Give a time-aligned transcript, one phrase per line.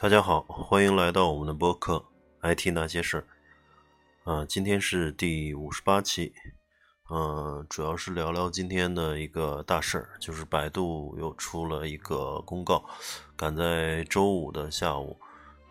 [0.00, 2.04] 大家好，欢迎来到我们的播客
[2.54, 3.26] 《IT 那些事儿》。
[4.32, 6.32] 啊，今天是第五十八期，
[7.10, 12.84] 嗯，主要是聊聊今天的一个大事儿，就是百度又出了一个公告，
[13.36, 15.18] 赶在周五的下午，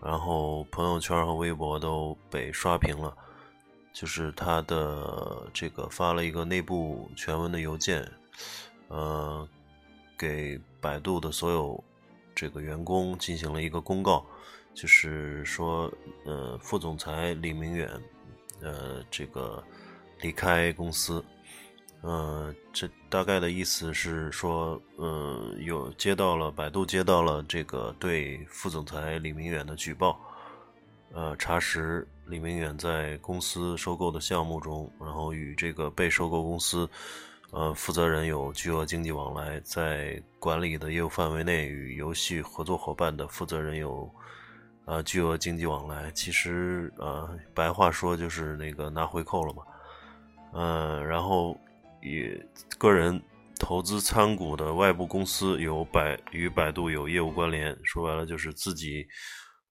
[0.03, 3.15] 然后朋友圈和微博都被刷屏了，
[3.93, 8.05] 就是他的这个发了一个内部全文的邮件，
[8.89, 9.47] 呃，
[10.17, 11.81] 给百度的所有
[12.37, 14.23] 这个员工进行了一个公告，
[14.75, 15.91] 就是说，
[16.23, 17.89] 呃，副总裁李明远。
[18.59, 19.63] 呃，这个
[20.19, 21.23] 离开公司，
[22.01, 30.19] 呃，这大概的意思是说，呃，有接到了百度接到了这个对副总裁李明远的举报，
[31.13, 36.89] 呃，查实李明远在公司收购的项目中，然后与这个被收购公司，
[37.51, 44.09] 呃，负责人有巨额经济往来，在管理的业务范围内与游戏合作伙伴的负责人有。
[44.85, 49.61] 啊，巨额经济往来，其实呃，白话说就是那个拿回扣了嘛。
[50.53, 51.59] 嗯，然后
[52.01, 52.41] 也
[52.77, 53.21] 个人
[53.59, 59.05] 投资参股的外部公司有百与百度有业务关联，说白了就是自己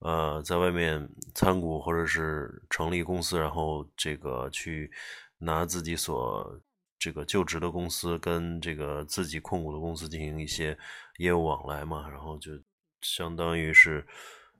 [0.00, 4.90] 呃在外面参股或者是成立公司，然后这个去
[5.38, 6.60] 拿自己所
[6.98, 10.76] 这个就职的公司跟这个自己控股的公司进行一些
[11.18, 12.52] 业务往来嘛，然后就
[13.00, 14.06] 相当于是。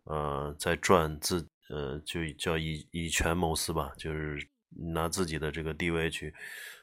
[0.08, 4.38] 呃，在赚自呃，就叫以以权谋私吧，就是
[4.92, 6.32] 拿自己的这个地位去，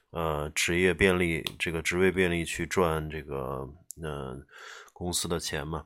[0.10, 3.66] 呃，职业便利这个职位便利去赚这个
[4.02, 4.38] 呃
[4.92, 5.86] 公司的钱嘛，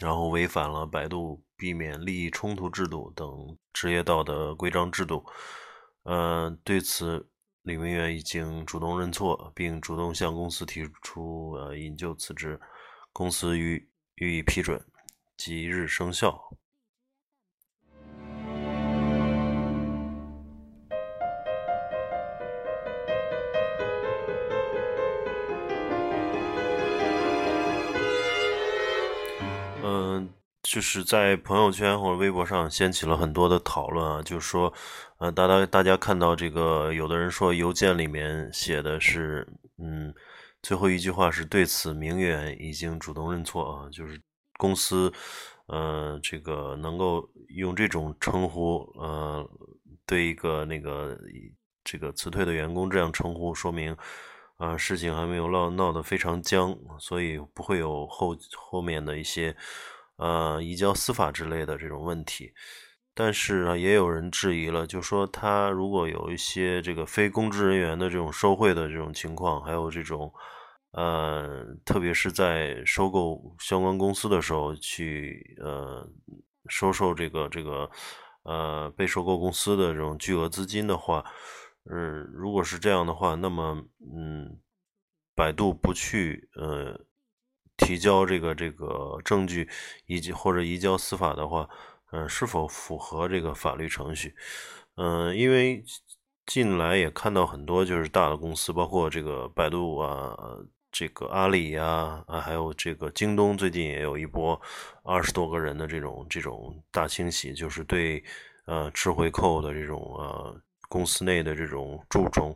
[0.00, 3.28] 然后违反了百度避免利益冲突制度等
[3.74, 5.22] 职业道德规章制度，
[6.04, 7.28] 呃，对此
[7.62, 12.58] 李明远已经主动认错，并主动向公司提出呃引咎辞职，
[13.12, 14.82] 公司予予以批准。
[15.36, 16.38] 即日生效。
[30.70, 34.72] 就是在朋友圈或者微博上掀起了很多的讨论啊，就是说，
[35.18, 39.44] 呃，大家大家看到这个，有的人说邮件里面写的是，
[39.78, 40.14] 嗯，
[40.62, 44.20] 最后一句话是对此明远已经主动认错啊，就是。
[44.58, 45.10] 公司，
[45.68, 49.48] 呃，这个能够用这种称呼，呃，
[50.04, 51.18] 对一个那个
[51.82, 53.96] 这个辞退的员工这样称呼，说明，
[54.58, 59.56] 啊，事情还没有闹闹得非常僵，所以不会有后后面的一些，
[60.20, 62.52] 呃，移交司法之类的这种问题。
[63.14, 70.32] 但是啊，也有人质疑了，就说他如果有一些这个非公职人员的这种受贿的这种情况，还有这种。
[70.92, 76.04] 呃，特别是在收购相关公司的时候，去呃
[76.66, 77.88] 收受这个这个
[78.42, 81.24] 呃被收购公司的这种巨额资金的话，
[81.88, 83.80] 嗯，如果是这样的话，那么
[84.16, 84.58] 嗯，
[85.36, 86.98] 百度不去呃
[87.80, 89.68] 提交这个这个证据
[90.06, 91.68] 以及或者移交司法的话，
[92.12, 94.34] 嗯，是否符合这个法律程序？
[94.96, 95.82] 嗯，因为
[96.46, 100.36] 近来也看到很多就是大的公司，包括这个百度啊。
[100.92, 104.60] 这个阿里呀，啊，还有这个京东，最近也有一波
[105.04, 108.20] 二十多个人的这种这种大清洗，就是对
[108.64, 112.52] 呃吃回扣的这种呃公司内的这种蛀虫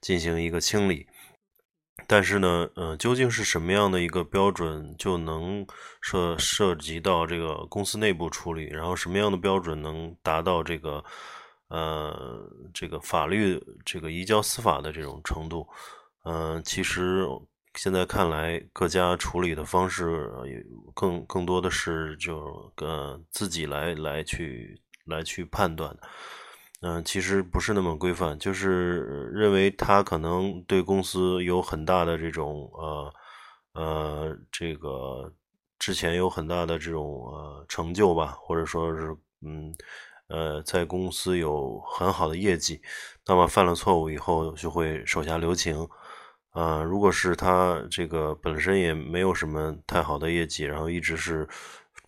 [0.00, 1.06] 进行一个清理。
[2.06, 5.66] 但是呢，呃，究竟是什么样的一个标准就能
[6.00, 8.64] 涉涉及到这个公司内部处理？
[8.64, 11.04] 然后什么样的标准能达到这个
[11.68, 15.66] 呃这个法律这个移交司法的这种程度？
[16.24, 17.26] 嗯，其实。
[17.76, 20.30] 现在看来，各家处理的方式
[20.94, 25.92] 更更多的是就呃自己来来去来去判断，
[26.86, 29.00] 嗯，其实不是那么规范，就是
[29.32, 33.14] 认为他可能对公司有很大的这种呃
[33.72, 35.32] 呃这个
[35.78, 39.74] 之前有很大的这种呃成就吧，或者说是嗯
[40.28, 42.82] 呃在公司有很好的业绩，
[43.26, 45.88] 那么犯了错误以后就会手下留情。
[46.50, 51.48] 啊，如果是他这个本身也没有什么太好的业绩，然后一直是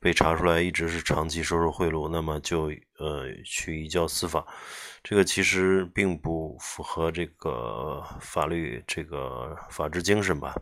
[0.01, 4.47] 被查出来，一直是长期收受贿赂，那么就呃去移交司法，
[5.03, 10.55] 这个其实并不符合这个法律这个法治精神吧。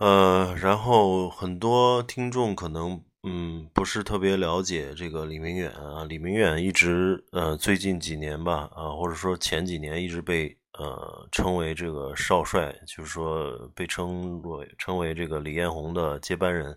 [0.00, 6.04] 呃，然后很多听众可能嗯不是特别了解这个李明远啊。
[6.04, 16.76] 李明远一直呃最近几年吧啊，或者说前几年一直被呃称为这个少帅，就是说被称为称为这个李彦宏的接班人。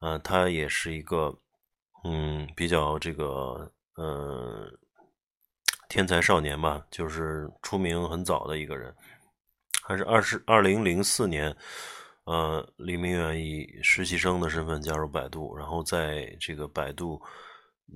[0.00, 1.34] 啊，他也是一个
[2.04, 4.70] 嗯比较这个嗯
[5.88, 8.94] 天才少年吧，就是出名很早的一个人。
[9.82, 11.56] 还是二十二零零四年。
[12.24, 17.20] 呃，李明远以实习生的身份加入百度，然后在这个百度，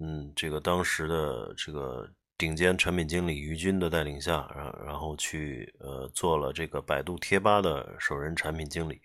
[0.00, 9.00] 嗯，这个当时的这个顶尖产品经理于军的带领下，然然后去呃做了这个百度贴吧的首任产品经理，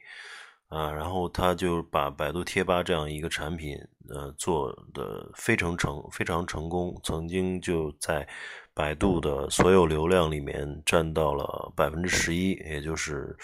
[0.67, 3.77] 啊，然后他就把百度贴吧这样一个产品，
[4.09, 8.27] 呃，做的非常成非常成功，曾经就在
[8.73, 13.35] 百度的所有流量里面占到了百分之十一，也就是。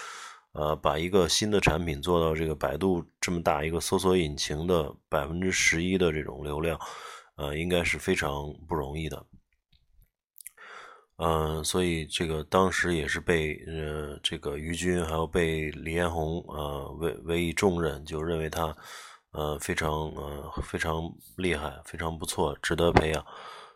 [0.57, 6.79] 呃，把一个新的产品做到这个百度这么大一个搜索引擎的百分之十一的这种流量，
[7.35, 9.21] 呃，应该是非常不容易的。
[11.17, 18.75] 嗯，所以这个当时也是被呃这个于军还有被李彦宏呃委委以重任，就认为他
[19.31, 21.01] 呃非常呃非常
[21.38, 23.25] 厉害，非常不错，值得培养。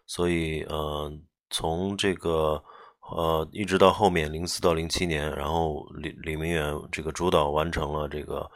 [0.05, 1.11] 所以呃
[1.49, 2.63] 从这个。
[3.11, 8.47] 呃，一直到后面零四到零七年，然后李李明远这个主导完成了这个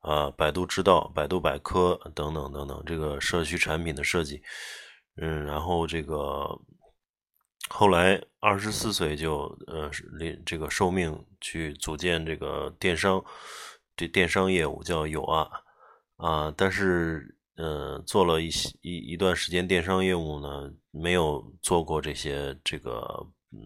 [0.00, 4.40] 呃百度知道、百度百科等等等等这个社区产品的设计，
[5.20, 6.48] 嗯，然后这个
[7.68, 9.90] 后来二十四岁就呃
[10.44, 13.24] 这个受命去组建这个电商，
[13.96, 15.50] 这电商业务叫有啊
[16.16, 23.26] 啊，但是呃做了一些一一段时间电商业务呢，没有做过这些这个。
[23.50, 23.58] 嗯，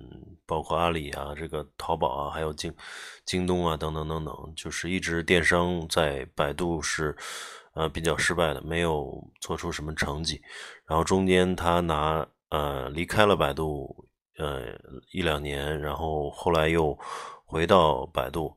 [0.47, 2.73] 包括阿里啊，这个淘宝啊，还有京
[3.25, 7.13] 京东啊，等等等等，就是一直电商在百度是
[7.75, 10.41] 呃比较失败的，没有做出什么成绩。
[10.87, 14.07] 然后中间他拿呃离开了百度
[14.39, 14.61] 呃
[15.13, 16.97] 一两年，然后后来又
[17.45, 18.55] 回到百度，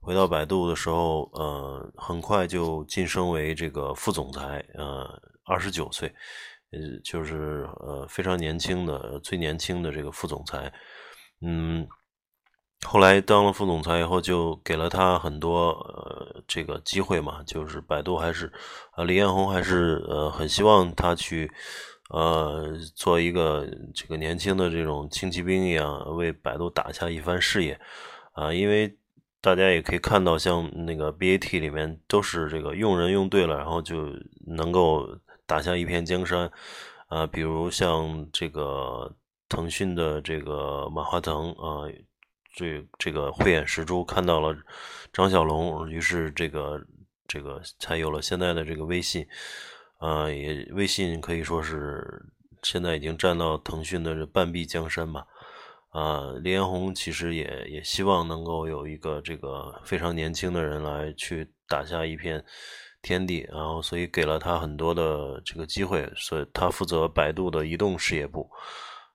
[0.00, 5.08] 回到百度的时候，呃很快就晋升为这个副总裁，呃
[5.44, 6.14] 二十九岁。
[6.70, 10.70] 呃，就是呃非常年轻的，最年轻的这个副总裁，
[11.40, 11.88] 嗯，
[12.86, 18.52] 后来当了副总裁以后，就给了他很多呃这个机会嘛，就是百度还是
[18.98, 21.50] 呃李彦宏还是呃很希望他去
[22.08, 27.80] 呃做一个这个年轻的这种轻骑兵一样，为百度打下一番事业
[28.32, 28.96] 啊，因为
[29.40, 34.12] 大家也可以看到，像那个 BAT 里面都是这个用人用对了，然后就
[34.46, 35.08] 能够。
[35.48, 36.52] 打下一片江山，
[37.06, 39.10] 啊，比如像这个
[39.48, 41.88] 腾讯的这个马化腾啊，
[42.54, 44.54] 这这个慧眼识珠看到了
[45.10, 46.78] 张小龙，于是这个
[47.26, 49.26] 这个才有了现在的这个微信，
[49.98, 52.24] 啊，也微信可以说是
[52.62, 55.26] 现在已经占到腾讯的这半壁江山吧，
[55.90, 62.44] 啊，李彦宏其实也也希望能够有一个这个非常年轻的人来去打下一片。
[63.00, 68.50] 天地，然后所以给了他很多的这个机会，所以他负责百度的移动事业部。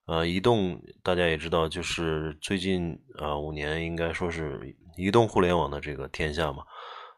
[0.05, 6.63] 呃，移动大家也知道，就是最近啊五年应该说是移动互联网的这个天下嘛，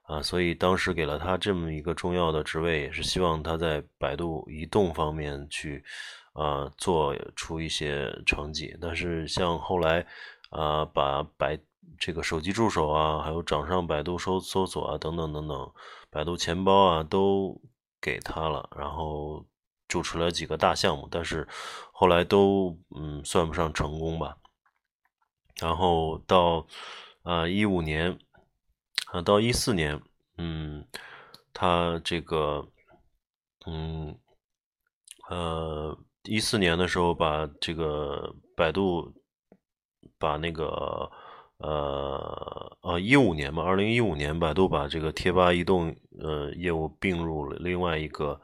[0.08, 5.84] 啊，所以当时给了他这么一个重要的职位，也是希望他在百度移动方面去
[6.34, 8.78] 啊做出一些成绩。
[8.80, 10.06] 但是像后来
[10.50, 11.60] 啊把百
[11.98, 15.72] 这个手机助手啊，还有掌上百度搜搜索啊等等等等。
[16.12, 17.60] 百度钱包啊，都
[18.00, 19.46] 给他了，然后
[19.88, 21.48] 主持了几个大项目，但是
[21.92, 24.38] 后来都嗯算不上成功吧。
[25.60, 26.68] 然后到
[27.24, 28.18] 啊一五年
[29.15, 30.01] 啊到一四年，
[30.38, 30.86] 嗯，
[31.53, 32.67] 他这个
[33.65, 34.17] 嗯
[35.29, 39.13] 呃一四年的时候把这个百度
[40.19, 41.10] 把那个。
[41.57, 48.39] 呃呃，一五年吧，二零一五年，百度把这个贴吧移动呃业务并入了另外一个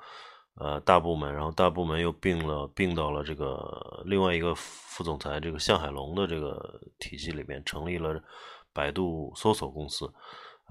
[0.55, 8.17] 呃大部门，然后大部门又并了并到了这个另外一个副总裁这个向海龙的这个体系里面，成立了
[8.71, 10.09] 百度搜索公司。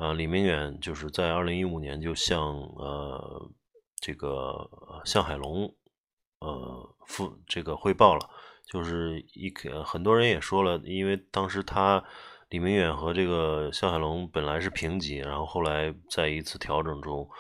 [0.01, 3.51] 呃，李明远就是在二零一五年就向呃
[3.97, 4.69] 这个
[5.05, 5.75] 向海龙
[6.41, 8.31] 呃付这个汇报了，
[8.67, 9.53] 就是一
[9.85, 12.03] 很多人也说了，因为当时他。
[12.51, 17.31] 李明远和这个向海龙本来是平级，然后后来在一次调整中，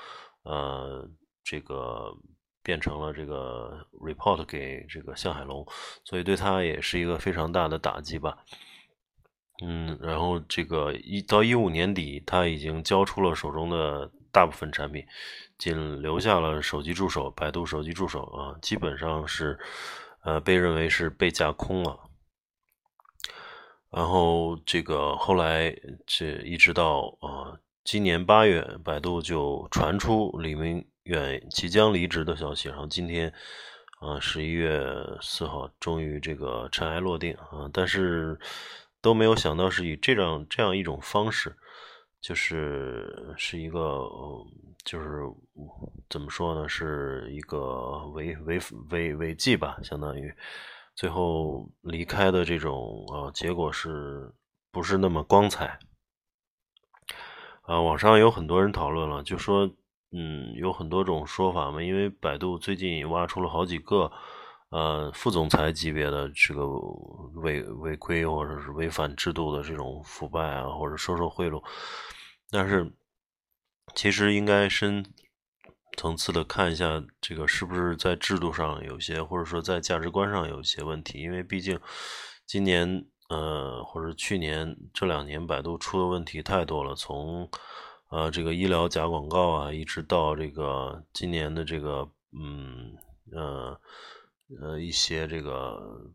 [0.44, 1.04] 呃，
[1.42, 2.16] 这个
[2.62, 5.66] 变成了这个 report 给这个向海龙，
[6.04, 8.38] 所以对他也是一个非常大的打击吧。
[9.62, 15.04] 嗯，然后这个一到一五年底，他已经交出了手中的大部分产品，
[15.58, 19.58] 仅留下了手机助手，百度手机助手啊，基本上是
[20.22, 21.98] 呃被认为是被架空了。
[23.90, 25.76] 然后这个后来
[26.06, 33.32] 这一直到啊今年八月，百度就传出李明远即将离职的消息，然后今天
[34.00, 34.80] 啊十一月
[35.20, 38.38] 四号终于这个尘埃落定啊，但是
[39.02, 41.57] 都没有想到是以这样这样一种方式，
[42.21, 44.09] 就是是一个
[44.85, 45.23] 就是
[46.09, 48.59] 怎么说呢，是一个违违
[48.90, 50.33] 违违纪吧，相当于。
[50.97, 54.30] 最后离开的这种啊，结果是
[54.71, 55.78] 不是那么光彩？
[57.62, 59.71] 啊，网上有很多人讨论了，就说，
[60.12, 61.83] 嗯，有很多种说法嘛。
[61.83, 64.12] 因为百度最近挖出了好几个，
[64.70, 66.66] 呃，副总裁级别的这个
[67.34, 71.62] 违违规或者是违反制度的这种腐败啊，或者收受贿赂，
[72.50, 72.92] 但是
[73.94, 75.04] 其实应该深。
[75.96, 81.20] 层次的看一下，这个是不是在制度上有些，或者说在价值观上有一些问题？
[81.20, 81.78] 因为毕竟
[82.46, 86.94] 今年，呃，或者去年这两年，百度出的问题太多了。
[86.94, 87.50] 从
[88.08, 92.96] 呃这个医疗假广告啊，一直到这个今年的这个，嗯，
[93.32, 93.78] 呃，
[94.61, 96.12] 呃一些这个，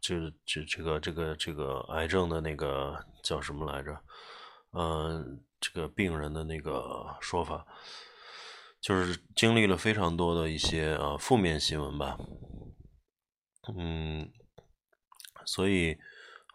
[0.00, 3.98] 就这这个这个这个癌症的那个叫什么来着？
[4.72, 7.66] 嗯，这个病人的那个说法。
[8.80, 12.18] 就是经历了非常多的一些呃负面新闻吧，
[13.78, 14.28] 嗯，
[15.46, 15.96] 所以，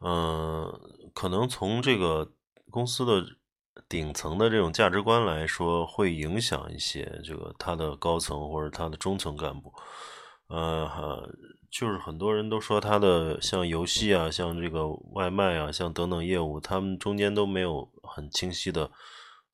[0.01, 0.69] 嗯，
[1.13, 2.33] 可能从这个
[2.69, 3.25] 公司的
[3.87, 9.73] 顶层的这种价值观来说，会影响一些这个他的高层或者他的中层干部，
[10.47, 11.29] 呃，
[11.69, 18.91] 就是很多人都说他的像游戏啊，像这个外卖啊，像等等业务，他们中间都没有很清晰的。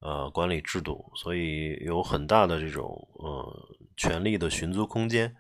[0.06, 5.34] 呃，管理制度，所以有很大的这种呃权力的寻租空间，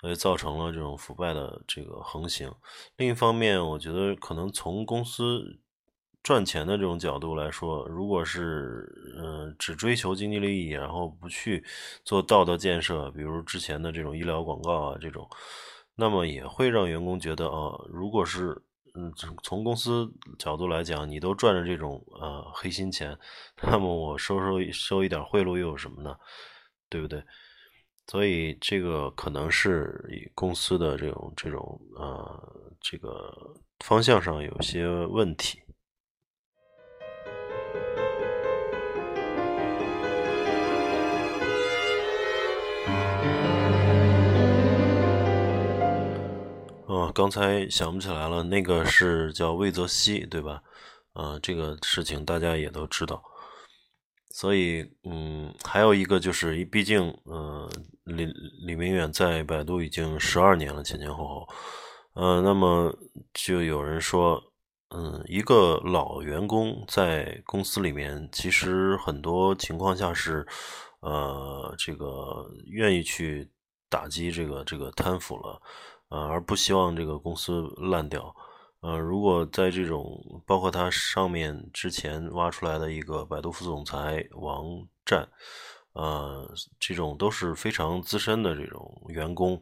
[0.00, 2.54] 所以造成了这种腐败的这个横行。
[2.96, 5.42] 另一方面，我觉得可能从公司
[6.22, 8.86] 赚钱的这种角度来说，如果是
[9.18, 11.64] 嗯只追求经济利益，然后不去
[12.04, 15.28] 做道德建设，比如之前的这种医疗广告啊这种，
[15.96, 18.62] 那么也会让员工觉得啊，如果是。
[18.96, 23.16] 嗯，从从公司角度来讲，你都赚着这种呃黑心钱，
[23.62, 26.16] 那么我收收收一点贿赂又有什么呢？
[26.88, 27.22] 对不对？
[28.08, 33.32] 所以这个可能是以公司的这种这种呃这个
[33.78, 35.60] 方向上有些问题。
[46.92, 50.60] 嗯刚才想不起来了，那个是叫魏则西，对吧？
[51.12, 53.22] 啊，这个事情大家也都知道。
[54.32, 57.70] 所以，嗯，还有一个就是，毕竟，嗯，
[58.02, 58.26] 李
[58.66, 61.48] 李明远在百度已经十二年了，前前后后，
[62.14, 62.92] 呃，那么
[63.34, 64.42] 就有人说，
[64.88, 70.44] 嗯，一个老员工在公司里面，其实很多情况下是，
[71.02, 73.48] 呃，这个愿意去
[73.88, 75.62] 打击这个这个贪腐了。
[76.10, 78.36] 啊，而不希望这个公司烂掉。
[78.80, 84.64] 呃，如果在这种包括他上面之前挖出来的一个百度副总裁王
[85.04, 85.28] 占，
[85.92, 89.60] 呃，这种都是非常资深的这种员工。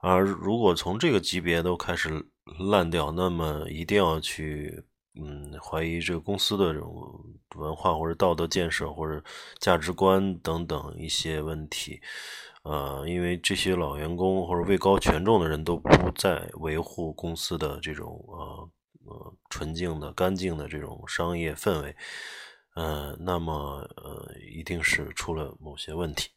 [0.00, 2.26] 而如果从这个级别都开始
[2.70, 4.84] 烂掉，那么一定要去
[5.14, 6.92] 嗯怀疑这个公司的这种
[7.56, 9.22] 文化或者道德建设或者
[9.60, 12.00] 价值观等等一些问题。
[12.64, 18.70] 呃，因为这些老员工或者位高权重的人都不再维护公司的这种呃
[19.06, 21.94] 呃纯净的、干净的这种商业氛围，
[22.74, 26.30] 呃，那么呃，一定是出了某些问题。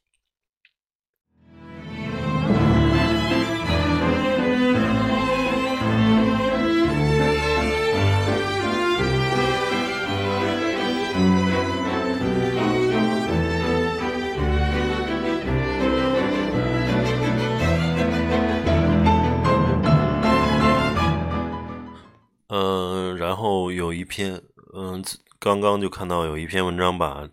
[23.28, 24.42] 然后有一篇，
[24.74, 25.04] 嗯，
[25.38, 27.28] 刚刚就看到有一篇文章，把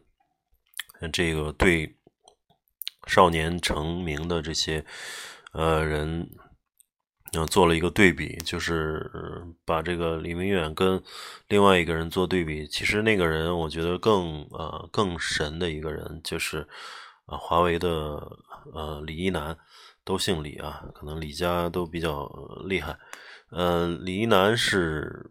[1.12, 1.96] 这个对
[3.06, 4.84] 少年成名的这些
[5.52, 6.28] 呃人，
[7.32, 9.08] 嗯，做了一个对比，就是
[9.64, 11.00] 把这个李明远跟
[11.46, 12.66] 另外一个人做对比。
[12.66, 16.66] 其实那个人，我觉得更呃更神的一个人，就是
[17.26, 17.88] 啊华为的
[18.74, 19.56] 呃李一男，
[20.02, 22.28] 都姓李啊，可能李家都比较
[22.66, 22.98] 厉害。
[23.50, 25.30] 呃，李一男是。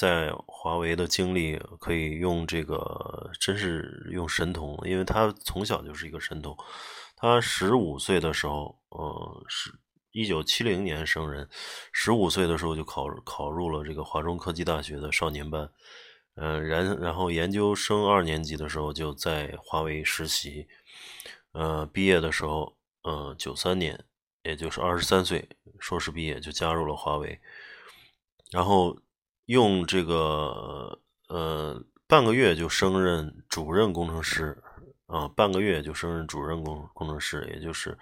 [0.00, 6.56] 在华为的经历可以用这个，真是用神童，因为他从小就是一个神童。
[7.16, 9.78] 他十五岁的时候，呃，是
[10.12, 11.46] 一九七零年生人，
[11.92, 15.70] 十五岁的时候就考考入了这个华中科技大学的少年班，
[16.36, 20.66] 嗯，然然后研究生二年级的时候就在华为实习，
[21.52, 24.02] 呃，毕业的时候，呃，九三年，
[24.44, 25.46] 也就是二十三岁，
[25.78, 27.38] 硕士毕业就加入了华为，
[28.50, 28.96] 然后。
[29.50, 30.96] 用这个
[31.28, 34.56] 呃半个月就升任主任工程师
[35.06, 37.98] 啊，半个月就升任主任工工程师，也就是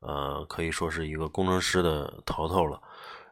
[0.00, 2.80] 呃可以说是一个工程师的头头了。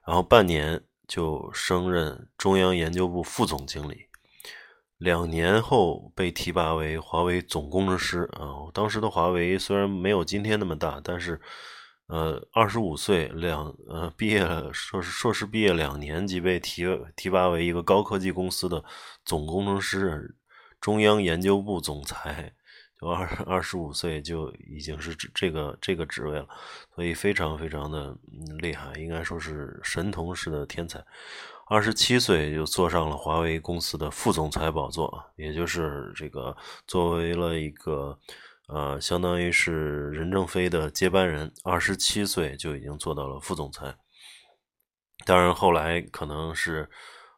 [0.06, 0.78] 然后半年
[1.09, 4.09] 就升任中央研究部副总经理，
[4.99, 8.68] 两年后被提拔为华为总工程师啊。
[8.75, 11.40] 当时的华为虽然没有今天那么大，但是。
[12.06, 16.84] 呃，二十五岁，两呃毕业了，硕士硕士毕业两年即被提
[17.16, 18.84] 提拔为一个高科技公司的
[19.25, 20.37] 总工程师，
[20.82, 22.52] 中央研究部总裁，
[23.00, 26.46] 就二二十五岁就已经是这个这个职位了，
[26.94, 28.14] 所以非常非常的
[28.58, 31.02] 厉害，应该说是神童式的天才。
[31.68, 36.54] 二十七岁就坐上了华为公司的副总裁宝座，也就是这个
[36.87, 38.18] 作为了一个。
[38.66, 43.94] 呃，相当于是任正非的接班人，二十七岁就已经做到了副总裁。
[45.26, 46.88] 当然，后来可能是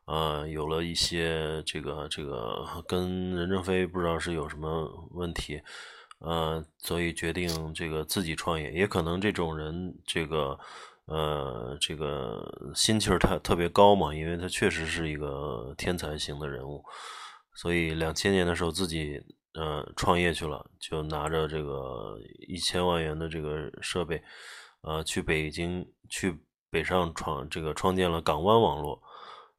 [0.07, 5.61] 呃有了一些这个这个跟任正非不知道是有什么问题，
[6.21, 8.71] 呃，所以决定这个自己创业。
[8.71, 10.57] 也可能这种人这个
[11.07, 16.85] 呃这个心气儿他特别高嘛，因为他确实是一个天才型的人物，
[17.57, 19.21] 所以两千年的时候自己。
[19.59, 24.23] 呃，创业去了，就拿着这个一千万元的这个设备，
[24.83, 26.39] 呃，去北京去
[26.69, 29.01] 北上创这个创建了港湾网络，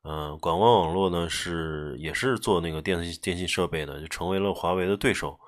[0.04, 5.40] 嗯，港湾网络呢是也是做那个电信电信设备的，就成为了华为的对手，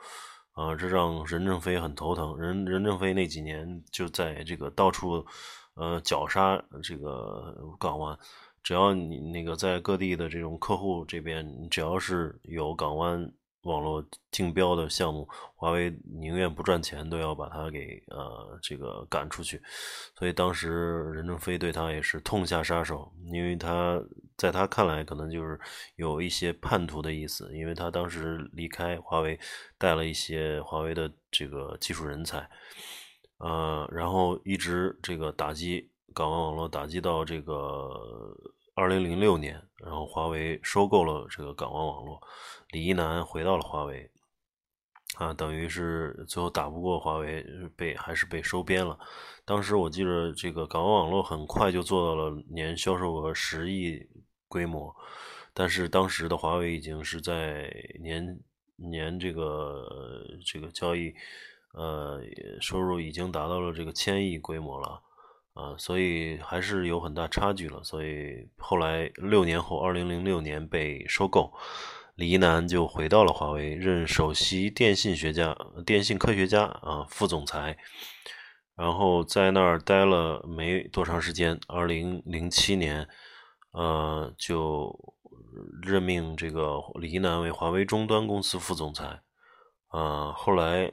[0.54, 2.36] 啊，这让任正非很头疼。
[2.36, 5.24] 任任正非那几年就在这个到处
[5.76, 8.18] 呃绞杀这个港湾，
[8.64, 13.32] 只要你那个在各地的这种客户这边，只要是有港湾。
[13.70, 19.62] 网络竞标的项目，华为宁愿不赚钱，都要把它给呃这个赶出去。
[20.18, 20.70] 所以当时
[21.14, 24.02] 任正非对他也是痛下杀手，因为他
[24.36, 25.60] 在他看来可能就是
[25.96, 29.40] 有一些叛徒的意思，因为他当时离开华为，
[29.78, 32.50] 带了一些华为的这个技术人才，
[33.38, 37.94] 呃，然后一直这个打击港湾网络，打击到这个。
[38.80, 42.18] 二零零六年，然后华为收购了这个港湾网络，
[42.70, 44.10] 李一男回到了华为，
[45.16, 48.98] 啊，等于是最后打不过华为，被还是被收编了。
[49.44, 54.02] 当时我记得这个港湾网络很快就做到了年销售额十亿
[54.48, 54.96] 规模，
[55.54, 58.40] 但是当时的华为已经是在年
[58.78, 61.14] 年这个这个交易，
[61.74, 62.22] 呃，
[62.62, 65.04] 收入已经达到了这个千亿规模了。
[65.60, 67.84] 啊，所以还是有很大差距了。
[67.84, 71.52] 所以后来六年后，二零零六年被收购，
[72.16, 75.54] 李一男就回到了华为，任首席电信学家、
[75.86, 77.78] 电信科学家啊，副总裁。
[78.78, 83.06] 然后在那儿待了没多长时间，二零零七年，
[83.74, 84.98] 呃，就
[85.82, 89.20] 任命这个李一男为华为终端公司副总裁。
[89.90, 90.90] 啊，后来，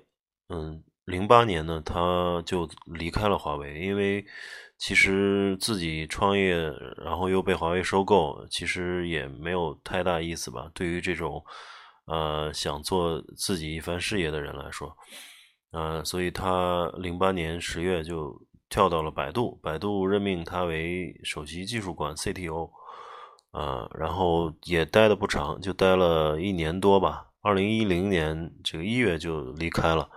[0.48, 0.82] 嗯。
[1.06, 4.26] 零八年呢，他就离开了华为，因为
[4.76, 6.56] 其实自己创业，
[6.96, 10.68] 然后又被华为收购，其实也没有太大意思吧。
[10.74, 11.42] 对于这种
[12.06, 14.96] 呃想做自己一番事业的人来说，
[15.70, 18.36] 呃，所以他零八年十月就
[18.68, 22.68] 跳到了百度，百度任命他为首席技术官 CTO，
[23.52, 27.28] 呃，然后也待的不长，就待了一年多吧。
[27.42, 30.10] 二零一零年这个一月就离开了。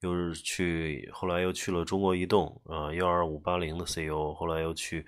[0.00, 5.04] 又是去，后来又去了中国移动啊，幺二五八零的 CEO，后来又去，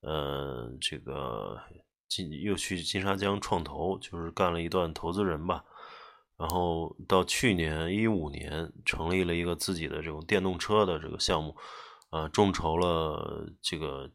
[0.00, 1.58] 呃，这个
[2.06, 5.64] 金又去金沙江创投，就是干了一段投资人吧。
[6.36, 11.56] 然后到去年一五年，成立了一个自己的这种电动车的这个项目，
[12.10, 14.10] 啊，众筹了这个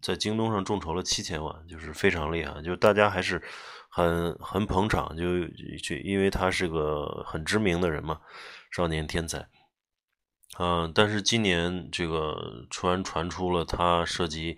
[0.00, 3.42] 在京东上众筹了七千万，就是非常厉害，就大家还是
[3.90, 5.46] 很很捧场，就
[5.82, 8.18] 就因为他是个很知名的人嘛。
[8.72, 9.46] 少年天才，
[10.58, 14.56] 嗯，但是今年这个突然传出了他涉及，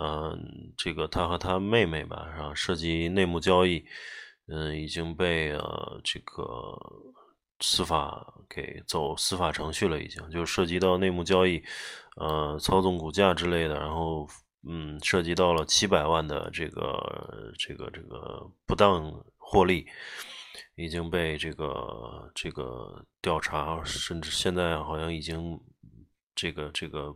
[0.00, 2.54] 嗯，这个他和他妹妹吧，是吧？
[2.54, 3.84] 涉及内幕交易，
[4.46, 6.74] 嗯，已经被呃这个
[7.60, 11.62] 司法给走司法程序了，已经就涉及到内幕交易，
[12.16, 14.26] 呃，操纵股价之类的，然后
[14.66, 19.86] 嗯，涉及到了七百万的这个这个这个不当获利，
[20.74, 25.60] 已经被这个这个调查，甚至现在好像已经
[26.34, 27.14] 这个这个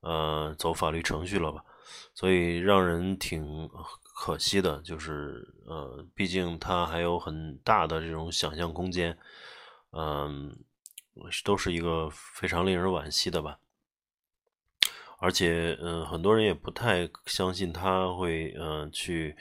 [0.00, 1.64] 呃走法律程序了吧，
[2.14, 3.68] 所以让人挺
[4.14, 9.16] 可惜的，就是呃，毕竟他还有很大的这种想象空间，
[9.90, 10.56] 嗯，
[11.44, 13.58] 都是一个非常令人惋惜的吧。
[15.18, 19.36] 而且，嗯，很多人也不太相信他会，嗯，去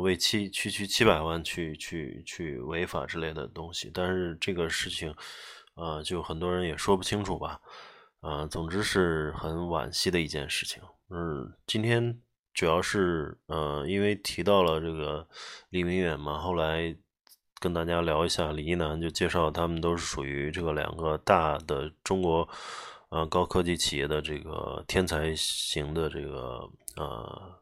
[0.00, 3.90] 为七区区七百万去去去违法之类的东西。
[3.92, 5.14] 但是这个事情，
[5.74, 7.60] 呃，就很多人也说不清楚吧，
[8.20, 10.82] 啊，总之是很惋惜的一件事情。
[11.10, 12.20] 嗯，今天
[12.54, 15.28] 主要是，呃，因为提到了这个
[15.70, 16.96] 李明远嘛，后来
[17.60, 22.48] 跟大家聊一下李一男，就介绍他们都是属于这个两个大的中国。
[23.14, 27.61] 呃，高科技企业的这个天才型的这个呃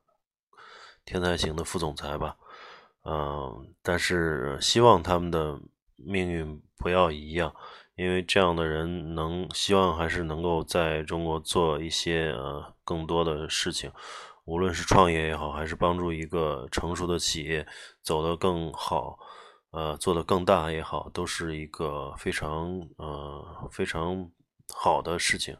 [1.04, 2.36] 天才型的副总裁吧，
[3.04, 5.58] 嗯，但是希望他们的
[5.96, 7.54] 命运不要一样，
[7.96, 13.90] 因为这样的人能希望还是能够在中国做一些呃更多的事情，
[14.44, 17.66] 无论是创业也好，还是帮助一个成熟的企业
[18.02, 19.18] 走得更好，
[19.70, 24.30] 呃，做得更大也好，都是一个非常呃非常。
[24.72, 25.56] 好的事情。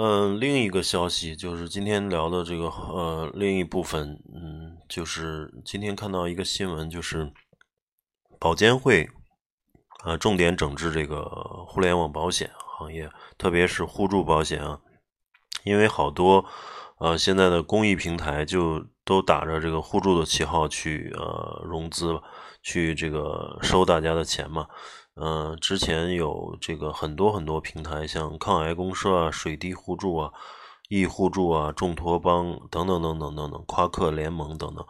[0.00, 7.32] 嗯，另一个消息就是今天聊的这个呃，另一部分，嗯，就是今天看到一个新闻，就是
[8.38, 9.10] 保监会
[10.04, 11.24] 啊，重点整治这个
[11.66, 14.78] 互联网保险行业，特别是互助保险啊，
[15.64, 16.44] 因为好多
[17.00, 22.22] 呃现在的公益平台就都打着这个互助的旗号去呃融资，
[22.62, 24.68] 去这个收大家的钱嘛。
[25.20, 30.32] 嗯，之前有这个很多很多平台，像抗癌公社啊、水滴互助啊、
[30.88, 34.86] 易互助啊、众托邦等等等等等等、夸克联盟等等，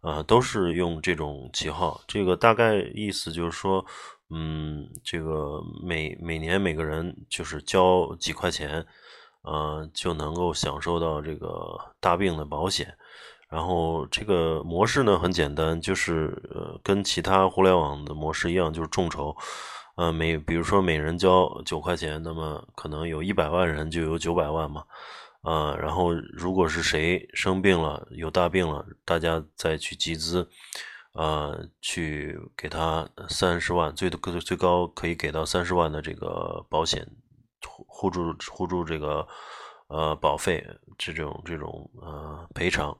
[0.00, 2.00] 啊，都是用这种旗号。
[2.06, 3.84] 这个大概意思就是说，
[4.30, 8.86] 嗯，这个每每年每个人就是交几块钱，
[9.42, 12.96] 呃，就能够享受到这个大病的保险。
[13.56, 19.34] 然后这个模式呢很简单，就是呃跟其他互联网的模式一样，就是众筹，
[19.96, 24.84] 呃每比如说每人交九块钱，那么可能有一百万人就有九百万嘛，
[25.40, 30.46] 呃然后如果是谁生病了有大病了，大家再去集资，
[31.14, 37.08] 呃去给他三十万，最多最高可以给到三十万的这个保险
[37.86, 39.26] 互助互助这个
[39.88, 40.62] 呃保费
[40.98, 42.94] 这种这种呃赔偿。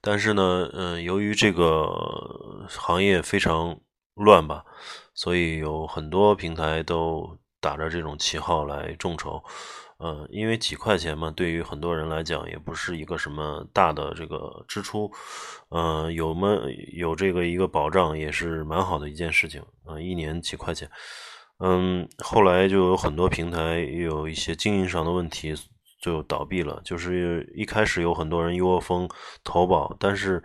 [0.00, 3.80] 但是呢，嗯，由于这个行业非常
[4.14, 4.64] 乱吧，
[5.14, 9.42] 所以有很多平台都打着这种旗号来众筹，
[9.98, 15.10] 嗯，因为几块钱嘛，对于很多人来讲也不是一个什么大的这个支出，
[15.70, 16.56] 嗯，有么
[16.92, 20.88] 有这个一个保障也是蛮好的一件事情，嗯，一年几块钱，
[21.58, 25.54] 嗯，后来就有很多平台有一些经营上的问题。
[26.06, 29.08] 就倒闭了，就是一开始有很多人一窝蜂
[29.42, 30.40] 投保，但是，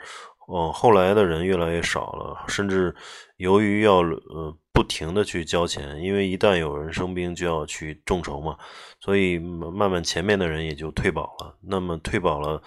[0.47, 2.95] 呃，后来的人越来越少了，甚至
[3.37, 8.57] 由于要呃不停的去交钱，因为一旦有人生病就要去众筹嘛，
[8.99, 11.55] 所以慢慢前面的人也就退保了。
[11.61, 12.59] 那么退保了，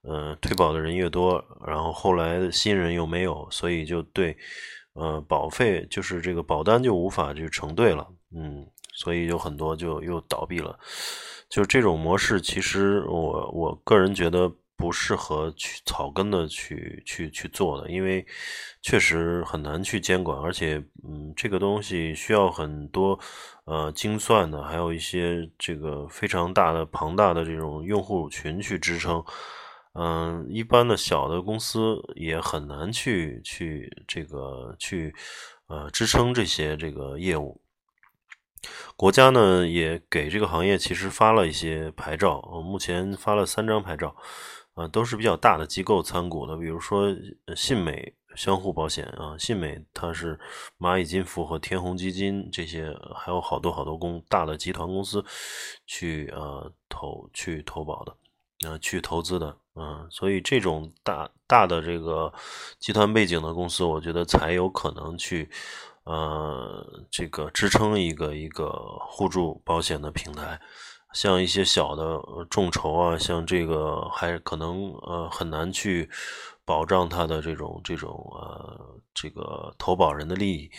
[0.00, 4.34] 呃，退保的人越多，然后后来新人又没有，所以就对，
[4.94, 10.78] 呃，保费就是这个保单就无法去承兑了，嗯，所以有很多就又倒闭了。
[11.48, 18.24] 就这种模式，其实我我个人觉得不适合去草根的去去去做的，因为
[18.82, 23.18] 确实很难去监管，而且嗯，这个东西需要很多
[23.64, 29.24] 呃精算的，还有一些这个非常大的庞大的这种用户群去支撑，
[29.94, 35.12] 嗯，一般的小的公司也很难去去这个去
[35.66, 37.60] 呃支撑这些这个业务。
[38.96, 44.14] 国家呢也给这个行业其实发了一些牌照，目前发了三张牌照，
[44.74, 47.14] 啊，都是比较大的机构参股的，比如说
[47.54, 50.38] 信美相互保险啊，信美它是
[50.78, 55.24] 蚂蚁金服和天弘基金这些，还有好多好多公大的集团公司
[55.86, 58.16] 去呃投去投保的，
[58.68, 62.32] 呃去投资的，嗯，所以这种大大的这个
[62.78, 65.48] 集团背景的公司，我觉得才有可能去
[66.08, 68.72] 呃这个支撑一个一个
[69.06, 70.58] 互助保险的平台。
[71.14, 76.08] 像一些小的众筹啊，像这个还可能呃很难去
[76.66, 80.70] 保障他的这种这种呃这个投保人的利益，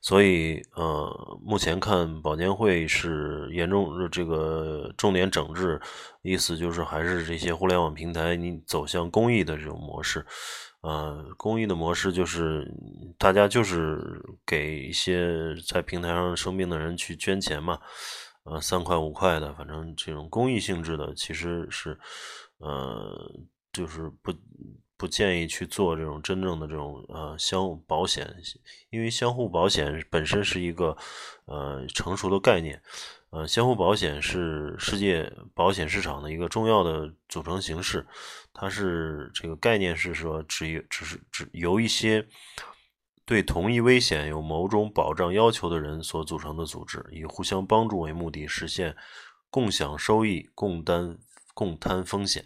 [0.00, 5.80] 所以呃目前看保监会是严重这个重点整治，
[6.22, 10.26] 意思就是还是这些互联网平台你走向公益的这种模式，
[10.86, 12.70] 呃公益的模式就是
[13.18, 17.80] 大家就是给一些在平台上生病的人去捐钱嘛。
[18.48, 21.98] 呃，三块五块的，反正这种公益性质的，其实是，
[22.58, 23.12] 呃，
[23.72, 24.32] 就是不
[24.96, 28.24] 不建议去做这种真正的这种呃相互保险，
[28.90, 30.96] 因为相互保险本身是一个
[31.46, 32.80] 呃成熟的概念，
[33.30, 38.06] 呃，相互保险是世界保险市场的一个重要的组成形式，
[38.56, 42.26] 它是这个概念是说只有只是只由一些。
[43.28, 48.94] 对同一危险有某种保障要求的人所组成的组织，以互相帮助为目的，实现
[49.50, 51.18] 共享收益、共担
[51.52, 52.44] 共摊风险。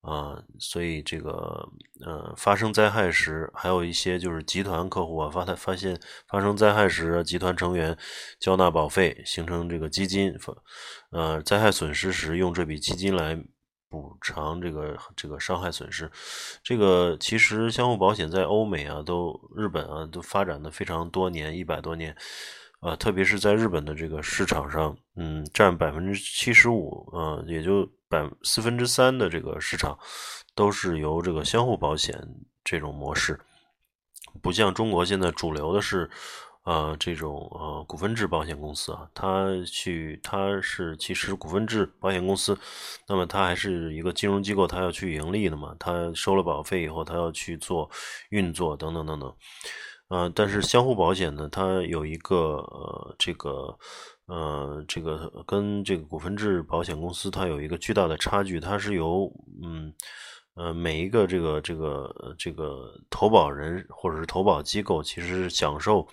[0.00, 1.68] 啊，所以这个
[2.00, 7.94] 呃，发生灾害时，还有一些就是集团客户啊，发他发现发生灾害时，集团成员
[8.40, 10.34] 交纳保费，形成这个基金，
[11.10, 13.38] 呃，灾害损失时用这笔基金来。
[14.00, 16.10] 补偿这个这个伤害损失，
[16.62, 22.14] 这个其实相互保险在欧美啊，都日本啊都发展的非常多年，一百多年，
[22.80, 29.98] 啊，特别是在日本的这个市场上，嗯，占百分之七十五，呃，也就百四分之三的这个市场
[30.54, 32.16] 都是由这个相互保险
[32.62, 33.40] 这种模式，
[34.42, 36.10] 不像中国现在主流的是。
[36.66, 42.58] 呃，这种呃股份制保险公司啊，它去它是其实股份制保险公司，
[43.06, 47.88] 那么它还是一个金融机构，它要去盈利的嘛，它收了保费以后，它要去做
[48.30, 49.32] 运作等等等等。
[50.08, 53.78] 呃，但是相互保险呢，它有一个呃这个
[54.26, 59.94] 呃这个跟这个股份制保险公司它有一个巨大的差距，它是由嗯
[60.54, 66.04] 呃每一个这个这个这个投保人或者是投保机构其实是享受。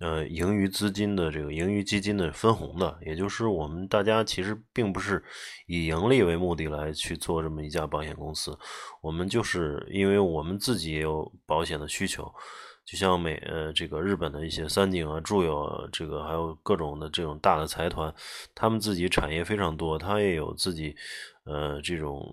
[0.00, 5.22] 呃，盈余资金的这个盈余基金的分红的，也就是我们大家其实并不是
[5.66, 8.58] 以盈利为目的来去做这么一家保险公司，
[9.02, 12.24] 我们就是因为我们自己也有保险的需求，
[12.86, 18.10] 就像美呃这个日本的一些三井啊、住友啊，这个还有各种的这种大的财团，
[18.54, 20.96] 他们自己产业非常多，他也有自己
[21.44, 22.26] 呃这种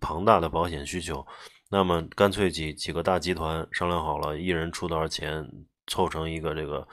[0.00, 1.24] 庞大的保险需求，
[1.70, 5.48] 那么干脆几几个大集团商量好了，一人出多少钱。
[5.86, 6.86] 凑成一个这个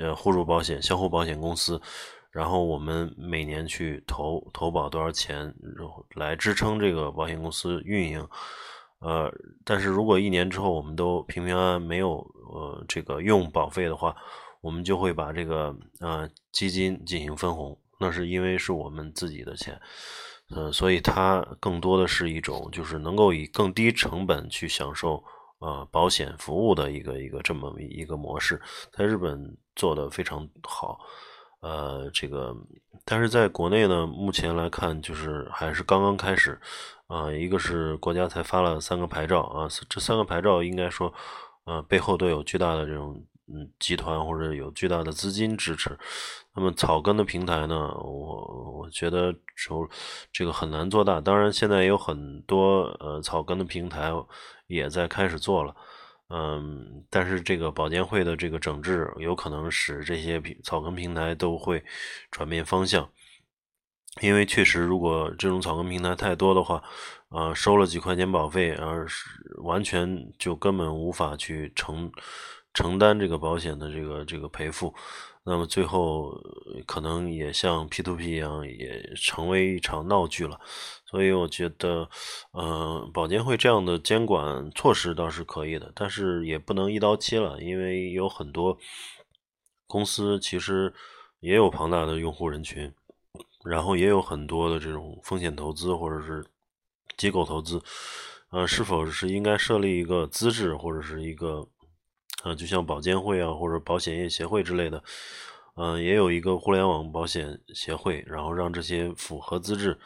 [0.00, 1.80] 呃互助保险、相互保险公司，
[2.30, 8.28] 然后我们每年去投投保多少钱，然后来支撑这个保险公司运营。
[8.98, 9.32] 呃，
[9.64, 12.16] 但是如果一年之后我们都平平安安没有
[12.52, 14.16] 呃这个用保费的话，
[14.60, 17.78] 我们就会把这个呃基金进行分红。
[17.98, 19.80] 那是因为是我们自己的钱，
[20.50, 25.24] 呃，所以它更多的是一种就是能够以更低成本去享受。
[25.66, 31.00] 呃，保险服务的一个一个这么一个模式，在日本做的非常好。
[31.60, 32.54] 呃，这个，
[33.04, 36.56] 但是在国内呢，目前来看就是还是刚刚开始。
[37.08, 41.12] 啊，一个是国家才发了三个牌照啊，这三个牌照应该说，
[41.64, 45.98] 呃，背后都有巨大的这种嗯集团或者有巨大的资金支持。
[46.54, 49.88] 那么草根的平台呢，我我觉得就
[50.32, 51.20] 这个很难做大。
[51.20, 54.12] 当然，现在有很多呃草根的平台。
[54.68, 55.72] 也在开始做了，
[56.28, 61.84] 嗯，但是这个保监会的这个整治有可能使这些平草根平台都会
[62.32, 63.08] 转变方向，
[64.22, 66.82] 因为确实，如果这种草根平台太多的话，
[67.28, 69.28] 啊，收了几块钱保费，而是
[69.58, 72.10] 完全就根本无法去承
[72.76, 74.94] 承担这个保险的这个这个赔付。
[75.48, 76.36] 那么最后
[76.86, 80.60] 可能也像 P to P 一样，也成为一场闹剧了。
[81.06, 82.08] 所以我觉得，
[82.50, 88.76] 呃，保监会这样的监管措施倒是可以的，但是也不能一刀切了，因为有很多
[89.86, 90.92] 公司其实
[91.38, 92.92] 也有庞大的用户人群，
[93.64, 96.44] 然后也有很多的这种风险投资或者是
[97.16, 97.80] 机构投资，
[98.50, 101.68] 呃，是否是应该设立一个资质或者是一个？
[102.42, 105.02] 啊，就像保监会啊，或者保险业协会之类的，
[105.74, 109.98] 嗯，也有一个互联网保险协会，然后让这些符合资质，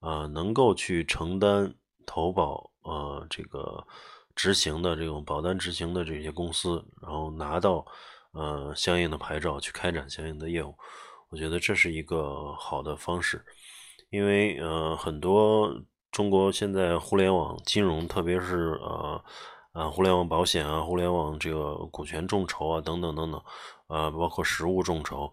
[0.00, 3.86] 呃，能够去承担投保，呃，这个
[4.34, 7.86] 执行的这种保单执行的这些公司，然后拿到
[8.32, 10.74] 呃相应的牌照去开展相应的业务，
[11.30, 13.44] 我觉得这是一个好的方式，
[14.10, 15.72] 因为呃很多。
[16.12, 19.22] 中国现在互联网金融，特别是呃
[19.76, 23.42] 啊互联网保险啊，互联网这个股权众筹啊，等等等等，
[23.88, 25.30] 呃，包括实物众筹，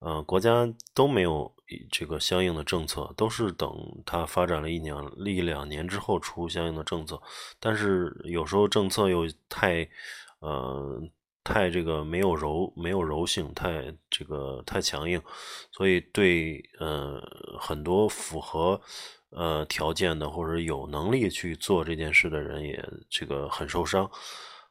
[0.00, 1.50] 呃，国家都没有
[1.90, 3.68] 这个相应的政策，都是等
[4.04, 7.20] 它发展了一年一两年之后出相应的政策，
[7.58, 9.88] 但是有时候政策又太
[10.40, 11.02] 呃。
[11.48, 15.22] 太这个没有柔没有柔性，太这个太强硬，
[15.70, 17.22] 所以对呃
[17.56, 18.80] 很多符合
[19.36, 24.10] 呃条件的或者有能力去做这件事的人也这个很受伤。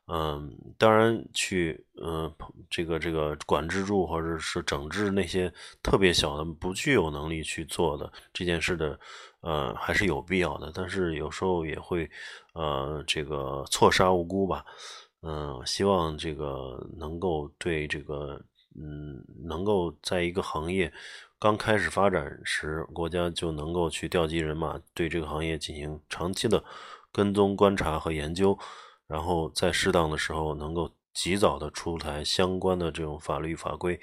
[0.08, 2.32] 嗯，当然去嗯
[2.70, 5.52] 这个这个管制住或者是整治那些
[5.82, 9.00] 特别小的不具有能力去做的这件事的
[9.42, 12.08] 呃还是有必要的，但是有时候也会
[12.54, 14.64] 呃这个错杀无辜吧。
[15.28, 18.40] 嗯，希望这个能够对这个，
[18.76, 20.94] 嗯，能够在一个行业
[21.38, 26.64] 刚开始发展时，国家就能够去调集人马，对这个行业进行长期的
[27.12, 28.58] 跟踪、观察和研究，
[29.06, 34.00] 然后在适当的时候能够及早的出台相关的这种法律法规，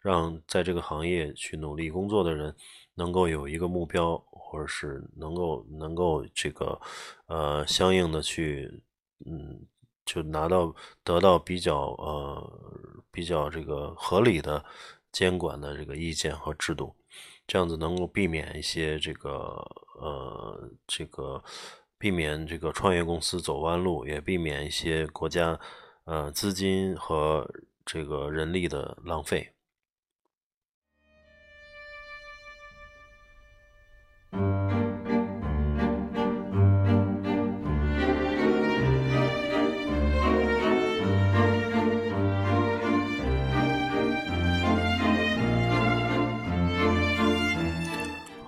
[0.00, 2.54] 让在这个行业去努力工作的人
[2.94, 6.80] 能够有一个目标，或者是能够能够这个，
[7.26, 8.82] 呃，相应的去，
[9.24, 9.66] 嗯。
[10.06, 10.72] 就拿到
[11.02, 12.52] 得到比较呃
[13.10, 14.64] 比较这个合理的
[15.16, 16.94] 监管的这个意见和制度，
[17.46, 19.30] 这样子能够避免一些这个
[19.98, 21.42] 呃这个
[21.96, 25.58] 避免这个创业公司走弯路，也避免一些国家
[26.04, 27.50] 呃资金和
[27.86, 29.55] 这个人力的浪费。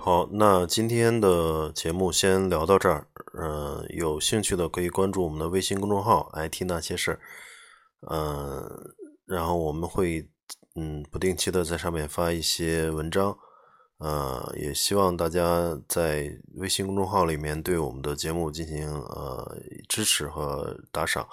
[0.09, 3.05] 好，那今天的节目先聊到这儿。
[3.39, 7.19] 嗯，有兴趣的可以关注我们的微信公众号 “IT 那些事儿”。
[8.09, 8.67] 嗯，
[9.27, 10.27] 然后我们会
[10.75, 13.37] 嗯不定期的在上面发一些文章。
[13.99, 21.27] 呃，也希望大家在微信公众号里面对我们的节目进行呃支持和打赏。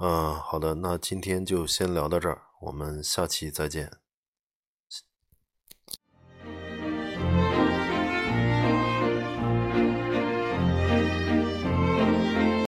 [0.00, 3.92] 嗯，好的，那今天就先聊到这儿，我们下期再见。